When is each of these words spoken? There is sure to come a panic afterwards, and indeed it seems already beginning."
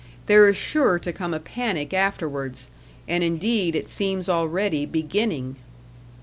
There 0.25 0.49
is 0.49 0.57
sure 0.57 0.97
to 0.97 1.13
come 1.13 1.31
a 1.31 1.39
panic 1.39 1.93
afterwards, 1.93 2.71
and 3.07 3.23
indeed 3.23 3.75
it 3.75 3.87
seems 3.87 4.27
already 4.27 4.83
beginning." 4.87 5.57